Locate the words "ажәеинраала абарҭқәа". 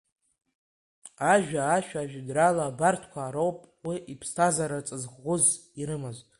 2.03-3.33